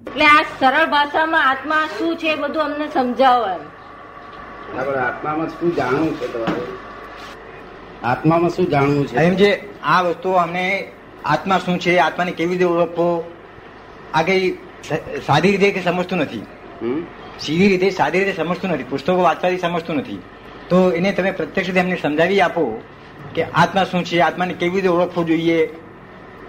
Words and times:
એટલે 0.00 0.24
આ 0.24 0.42
સરળ 0.60 0.86
ભાષામાં 0.86 1.44
આત્મા 1.48 1.84
શું 1.98 2.16
છે 2.16 2.32
બધું 2.36 2.62
અમને 2.62 2.86
સમજાવો 2.88 3.46
એમ. 3.46 3.62
આપણે 4.78 4.98
આત્મામાં 4.98 5.48
શું 5.48 5.70
જાણવું 5.76 6.10
છે 6.20 6.26
તમારે? 6.26 6.64
આત્મામાં 8.04 8.50
શું 8.50 8.66
જાણવું 8.70 9.06
છે? 9.06 9.16
એમ 9.16 9.36
જે 9.36 9.48
આ 9.82 10.02
વસ્તુ 10.02 10.30
અમને 10.32 10.64
આત્મા 11.24 11.58
શું 11.58 11.78
છે 11.78 11.98
આત્માને 11.98 12.32
કેવી 12.32 12.58
રીતે 12.58 12.64
ઓળખવો 12.64 13.06
આ 14.14 14.22
કઈ 14.22 14.58
સાદી 15.26 15.50
રીતે 15.50 15.70
કે 15.70 15.82
સમજતું 15.82 16.18
નથી. 16.18 16.44
સીધી 17.38 17.68
રીતે 17.68 17.90
સાદી 17.90 18.18
રીતે 18.18 18.36
સમજતું 18.36 18.70
નથી 18.70 18.84
પુસ્તકો 18.84 19.16
વાંચવાથી 19.22 19.58
સમજતું 19.58 19.96
નથી. 19.96 20.20
તો 20.68 20.90
એને 20.92 21.12
તમે 21.12 21.30
પ્રત્યક્ષ 21.30 21.68
રીતે 21.68 21.80
અમને 21.80 21.96
સમજાવી 21.96 22.40
આપો 22.40 22.66
કે 23.34 23.44
આત્મા 23.44 23.84
શું 23.84 24.04
છે 24.04 24.20
આત્માને 24.20 24.54
કેવી 24.54 24.80
રીતે 24.80 24.88
ઓળખવું 24.88 25.26
જોઈએ 25.26 25.58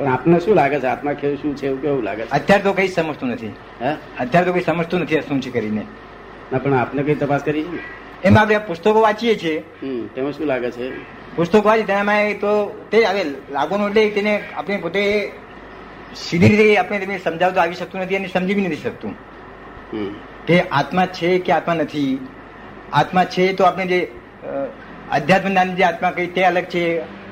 પણ 0.00 0.12
આપને 0.12 0.40
શું 0.40 0.54
લાગે 0.54 0.80
છે? 0.80 0.86
આત્મા 0.86 1.12
કેવું 1.12 1.36
શું 1.36 1.56
છે? 1.56 1.66
એવું 1.66 1.82
કેવું 1.82 2.02
લાગે 2.02 2.22
છે? 2.22 2.30
અત્યારે 2.30 2.62
તો 2.62 2.72
કઈ 2.72 2.88
સમજતું 2.88 3.28
નથી. 3.28 3.46
હે? 3.82 3.90
અત્યારે 4.20 4.46
તો 4.46 4.52
કઈ 4.52 4.60
સમજતું 4.60 5.00
નથી 5.00 5.20
શું 5.20 5.40
છે 5.42 5.50
કરીને. 5.50 5.82
ના 6.52 6.58
પણ 6.58 6.74
આપને 6.74 7.02
કઈ 7.02 7.14
તપાસ 7.14 7.42
કરી 7.42 7.62
છે? 7.62 7.78
એમ 8.24 8.38
આપણે 8.38 8.58
પુસ્તકો 8.58 9.00
વાંચીએ 9.00 9.34
છીએ. 9.36 9.60
તેમાં 10.14 10.32
શું 10.32 10.46
લાગે 10.46 10.70
છે? 10.70 10.88
પુસ્તકો 11.36 11.62
વાંચી 11.68 11.82
તેમાં 11.82 12.32
તો 12.40 12.52
તે 12.90 13.04
આવે 13.04 13.22
લાગવાનું 13.50 13.88
એટલે 13.88 14.10
તેને 14.10 14.42
આપણે 14.56 14.76
પોતે 14.76 15.32
સીધી 16.16 16.48
રીતે 16.48 16.76
આપણે 16.76 16.98
તેને 16.98 17.18
સમજાવતો 17.18 17.60
આવી 17.60 17.74
શકતું 17.74 18.00
નથી 18.00 18.16
અને 18.16 18.28
સમજી 18.28 18.54
બી 18.54 18.66
નથી 18.66 18.76
શકતું. 18.76 19.14
કે 20.46 20.60
આત્મા 20.60 21.06
છે 21.06 21.38
કે 21.38 21.52
આત્મા 21.52 21.74
નથી? 21.74 22.28
આત્મા 22.92 23.24
છે 23.24 23.52
તો 23.52 23.64
આપણે 23.64 23.86
જે 23.86 24.00
અધ્યાત્મ 25.12 25.48
જ્ઞાન 25.48 25.76
જે 25.76 25.82
આત્મા 25.82 26.10
કઈ 26.10 26.26
તે 26.26 26.42
અલગ 26.44 26.64
છે? 26.64 26.84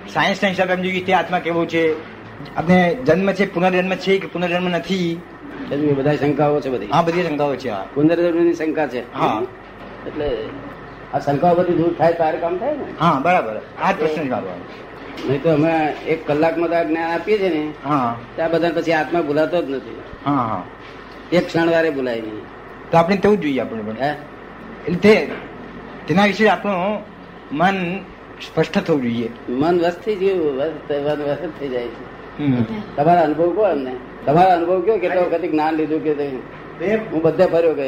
સાયન્સના 0.08 0.48
હિસાબે 0.48 0.76
સમજી 0.76 1.00
તે 1.00 1.12
આત્મા 1.12 1.38
કેવો 1.38 1.66
છે? 1.66 2.17
આપણે 2.56 2.96
જન્મ 3.06 3.32
છે 3.32 3.54
પુનર્જન્મ 3.54 3.94
છે 3.94 4.18
કે 4.18 4.26
પુનર્જન્મ 4.26 4.68
નથી? 4.68 5.20
એ 5.72 5.92
બધા 5.92 6.16
શંકાઓ 6.16 6.60
છે 6.60 6.68
બધી. 6.68 6.86
હા 6.86 7.02
બધી 7.02 7.22
શંકાઓ 7.22 7.56
છે 7.56 7.68
આ 7.68 7.82
પુનર્જન્મની 7.94 8.54
શંકા 8.54 8.86
છે. 8.86 9.14
હા. 9.14 9.42
એટલે 10.06 10.36
આ 11.14 11.18
શંકાઓ 11.18 11.54
બધી 11.54 11.72
દૂર 11.72 11.94
થાય 11.98 12.12
તારે 12.12 12.38
કામ 12.38 12.58
થાય 12.58 12.72
ને? 12.72 12.84
હા 13.00 13.20
બરાબર. 13.22 13.60
આ 13.82 13.92
જ 13.92 13.96
પ્રશ્ન 13.96 14.34
નહીં 15.28 15.42
તો 15.42 15.50
અમે 15.50 15.94
એક 16.06 16.26
કલાકમાં 16.26 16.68
તો 16.70 16.76
આ 16.76 16.82
જ્ઞાન 16.82 17.10
આપીએ 17.10 17.38
છીએ 17.38 17.48
ને 17.48 17.72
હા. 17.84 18.16
ત્યાં 18.36 18.50
બધા 18.50 18.70
પછી 18.70 18.92
આત્મા 18.92 19.20
ભૂલાતો 19.20 19.62
જ 19.62 19.70
નથી. 19.70 19.96
હા 20.24 20.32
હા. 20.32 20.64
એક 21.32 21.46
ક્ષણ 21.46 21.70
વારે 21.70 21.90
ભૂલાય 21.90 22.20
નહીં. 22.20 22.42
તો 22.90 22.98
આપણે 22.98 23.16
તેવું 23.16 23.40
જોઈએ 23.40 23.60
આપણે 23.60 23.82
પણ. 23.82 23.96
એટલે 24.86 24.94
તે 24.94 25.28
તેના 26.08 26.24
વિશે 26.24 26.48
આપણું 26.48 27.02
મન 27.52 27.98
સ્પષ્ટ 28.46 28.78
થવું 28.78 29.02
જોઈએ. 29.02 29.28
મન 29.48 29.80
વસ્તી 29.80 30.16
જેવું 30.16 30.56
વસ્ત 30.56 31.60
થઈ 31.60 31.68
જાય 31.68 31.86
છે. 31.86 32.17
તમારા 32.96 33.22
અનુભવ 33.22 33.50
કહો 33.54 33.62
અમને 33.62 33.92
તમારા 34.26 34.54
અનુભવ 34.54 34.80
કયો 34.80 34.98
કેટલો 34.98 35.22
વખત 35.22 35.40
જ્ઞાન 35.40 35.74
લીધું 35.74 36.04
કે 36.04 36.14
તે? 36.14 36.28
હું 37.12 37.22
બધે 37.22 37.46
ફર્યો 37.46 37.74
કે 37.74 37.86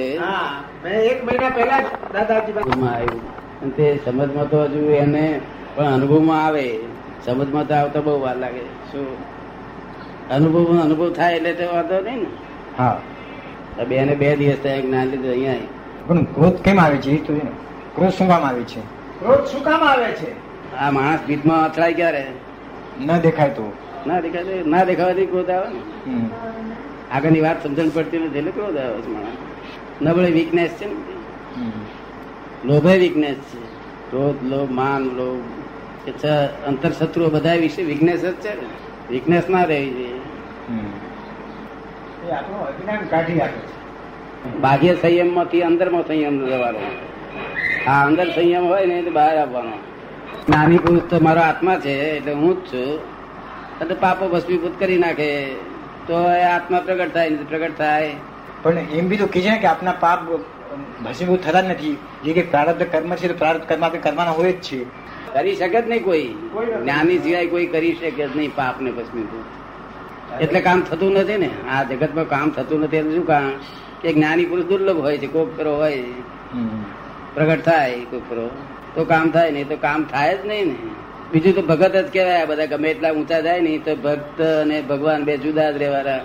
એક 1.06 1.24
મહિના 1.24 1.48
પહેલા 1.48 1.80
દાદાજી 2.14 2.52
આવ્યું. 2.88 3.22
અને 3.62 3.70
તે 3.70 3.98
સમજમાં 4.04 4.50
તો 4.50 4.62
હજુ 4.62 4.90
એને 4.90 5.40
પણ 5.74 5.84
અનુભવમાં 5.84 6.46
આવે. 6.46 6.78
સમજમાં 7.26 7.68
તો 7.68 7.74
આવતા 7.74 8.00
બહુ 8.00 8.20
વાર 8.20 8.36
લાગે. 8.36 8.64
શું? 8.92 9.06
અનુભવ 10.30 10.82
અનુભવ 10.82 11.12
થાય 11.12 11.36
એટલે 11.36 11.52
તો 11.52 11.74
વાંધો 11.74 12.00
નહીં 12.00 12.18
ને. 12.18 12.26
હા. 12.78 13.00
બે 13.78 13.84
બેને 13.84 14.14
બે 14.14 14.36
દિવસ 14.36 14.56
થયા 14.62 14.80
જ્ઞાન 14.80 15.06
લીધું 15.06 15.30
અહીંયા 15.30 15.54
પણ 16.06 16.24
ક્રોધ 16.24 16.60
કેમ 16.62 16.80
આવે 16.80 16.96
છે? 16.96 17.26
તો 17.26 17.34
ક્રોધ 17.94 18.12
શું 18.12 18.28
કામ 18.28 18.42
આવે 18.42 18.62
છે? 18.62 18.80
ક્રોધ 19.20 19.44
શું 19.44 19.64
કામ 19.64 19.82
આવે 19.82 20.12
છે? 20.12 20.30
આ 20.76 20.90
માણસ 20.90 21.18
ભીતમાં 21.26 21.64
અથડાય 21.64 21.92
ક્યારે? 21.92 22.24
ન 23.00 23.20
દેખાય 23.20 23.50
તો. 23.50 23.66
ના 24.06 24.20
દેખાય 24.20 24.62
ના 24.64 24.84
દેખાવાથી 24.84 25.26
ક્રોધ 25.26 25.50
આવે 25.50 25.68
ને? 25.68 25.80
આગળની 27.10 27.40
વાત 27.40 27.62
સમજણ 27.62 27.88
પડતી 27.88 28.18
નથી 28.18 28.38
એટલે 28.38 28.50
ક્રોધ 28.50 28.76
આવે 28.76 29.00
છે 29.02 29.10
માણસ. 29.10 29.38
નબળી 30.00 30.32
વીકનેસ 30.32 30.70
છે 30.70 30.86
ને. 30.86 30.96
લોભે 32.64 32.94
વીકનેસ 32.98 33.36
છે. 33.36 33.62
ક્રોધ 34.10 34.42
લોભ 34.42 34.70
માન 34.70 35.02
લોભ. 35.02 35.48
કે 36.04 36.12
છ 36.12 36.24
અંતર 36.66 36.92
શત્રુઓ 36.92 37.28
બધા 37.30 37.54
વિશે 37.54 37.82
વીકનેસ 37.82 38.20
જ 38.20 38.32
છે 38.32 38.52
ને? 38.54 38.68
વીકનેસ 39.08 39.48
ના 39.48 39.64
રહેવી 39.64 39.94
જોઈએ. 39.94 40.22
બાહ્ય 44.60 44.94
સંયમમાંથી 44.94 45.62
અંદરમાં 45.62 46.04
સંયમ 46.06 46.36
રહેવાનો 46.44 46.80
આ 47.86 48.06
અંદર 48.06 48.28
સંયમ 48.30 48.64
હોય 48.64 48.86
ને 48.86 49.02
તો 49.02 49.10
બહાર 49.10 49.36
આવવાનો. 49.36 49.76
પુરુષ 50.30 51.02
તો 51.10 51.20
મારો 51.20 51.40
આત્મા 51.40 51.76
છે 51.76 52.10
એટલે 52.16 52.32
હું 52.32 52.54
જ 52.56 52.66
છું. 52.66 52.98
એટલે 53.80 53.94
પાપો 53.94 54.28
ભસ્મીભૂત 54.28 54.78
કરી 54.78 54.98
નાખે. 54.98 55.54
તો 56.06 56.32
એ 56.32 56.42
આત્મા 56.42 56.80
પ્રગટ 56.80 57.14
થાય 57.14 57.30
પ્રગટ 57.30 57.78
થાય. 57.78 58.16
પણ 58.62 58.78
એમ 58.78 59.08
બી 59.08 59.16
તો 59.16 59.26
કહે 59.26 59.40
છે 59.40 59.50
ને 59.50 59.58
કે 59.58 59.66
આપના 59.66 59.92
પાપ 59.92 60.22
ભસ્મીભૂત 61.04 61.40
થતા 61.42 61.60
જ 61.60 61.64
નથી. 61.64 61.96
જે 62.24 62.32
કે 62.32 62.42
પ્રારબ્ધ 62.42 62.82
કર્મ 62.82 63.14
છે 63.14 63.28
તો 63.28 63.34
પ્રારબ્ધ 63.34 63.64
કર્મ 63.68 63.84
આપણે 63.84 64.00
કરવાના 64.00 64.30
હોય 64.30 64.52
જ 64.52 64.60
છે. 64.60 64.84
કરી 65.32 65.56
શકે 65.56 65.82
જ 65.82 65.88
નહીં 65.88 66.04
કોઈ. 66.04 66.28
જ્ઞાની 66.82 67.18
સિવાય 67.18 67.46
કોઈ 67.46 67.66
કરી 67.66 67.92
શકે 67.92 68.28
જ 68.28 68.36
નહીં 68.36 68.54
પાપ 68.54 68.80
ને 68.80 68.90
ભસ્મીભૂત 68.90 70.40
એટલે 70.40 70.60
કામ 70.60 70.80
થતું 70.80 71.12
નથી 71.12 71.36
ને. 71.36 71.50
આ 71.70 71.82
જગતમાં 71.82 72.28
કામ 72.28 72.50
થતું 72.50 72.80
નથી. 72.80 72.96
એટલે 72.96 73.14
શું 73.14 73.26
કામ? 73.26 73.52
કે 74.02 74.12
જ્ઞાની 74.12 74.44
પુરુષ 74.44 74.64
દુર્લભ 74.64 74.98
હોય 74.98 75.18
છે 75.18 75.26
કોક 75.26 75.56
કરો 75.56 75.76
હોય. 75.76 76.02
પ્રગટ 77.34 77.64
થાય 77.64 78.00
કોકરો. 78.00 78.50
તો 78.94 79.04
કામ 79.04 79.30
થાય 79.30 79.50
નહીં 79.50 79.68
તો 79.68 79.76
કામ 79.76 80.04
થાય 80.04 80.36
જ 80.36 80.46
નહીં 80.46 80.66
ને. 80.66 80.74
બીજું 81.32 81.54
તો 81.54 81.62
ભગત 81.62 81.96
જ 81.96 82.12
કહેવાય 82.12 82.42
આ 82.42 82.44
બધા 82.44 82.66
ગમે 82.66 82.90
એટલા 82.90 83.12
ઊંચા 83.12 83.40
જાય 83.40 83.60
નહીં 83.60 83.84
તો 83.84 83.96
ભક્ત 83.96 84.40
અને 84.42 84.80
ભગવાન 84.80 85.24
બે 85.24 85.36
જુદા 85.36 85.70
જ 85.70 85.76
રહેવાના. 85.76 86.18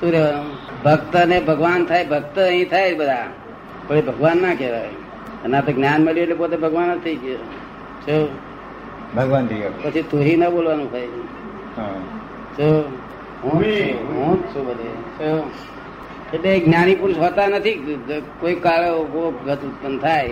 શું 0.00 0.12
રહેવાનું? 0.12 0.56
ભક્ત 0.84 1.16
અને 1.16 1.40
ભગવાન 1.40 1.84
થાય 1.84 2.04
ભક્ત 2.04 2.38
અહીં 2.38 2.70
થાય 2.70 2.94
બધા. 2.94 3.26
પણ 3.86 4.00
ભગવાન 4.00 4.36
ના 4.42 4.54
કહેવાય. 4.54 4.88
અને 5.44 5.56
આ 5.56 5.60
તો 5.60 5.72
જ્ઞાન 5.72 6.04
મળ્યું 6.04 6.22
એટલે 6.22 6.34
પોતે 6.34 6.56
ભગવાન 6.56 6.94
જ 6.94 7.04
થઈ 7.04 7.16
ગયો. 7.16 7.36
શું 8.06 8.28
ભગવાન 9.16 9.46
થઈ 9.46 9.62
પછી 9.82 10.02
તુહી 10.02 10.36
ના 10.36 10.50
બોલવાનું 10.50 10.92
થાય. 10.92 11.06
હા. 11.76 11.86
શું 12.56 12.84
હું 13.42 13.62
હું 14.16 14.42
જ 14.42 14.54
છું 14.54 14.66
બધે. 14.66 14.88
શું 15.18 15.50
એટલે 16.32 16.60
જ્ઞાની 16.60 16.94
પુરુષ 16.94 17.16
હોતા 17.16 17.48
નથી 17.48 17.98
કોઈ 18.40 18.54
કાળો 18.54 19.04
ગત 19.46 19.58
ઉત્પન્ન 19.64 19.98
થાય. 19.98 20.28